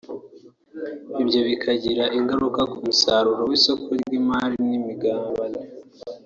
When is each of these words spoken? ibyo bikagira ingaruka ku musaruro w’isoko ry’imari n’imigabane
ibyo 1.21 1.39
bikagira 1.47 2.03
ingaruka 2.17 2.61
ku 2.71 2.77
musaruro 2.85 3.41
w’isoko 3.49 3.87
ry’imari 4.01 4.57
n’imigabane 4.69 5.61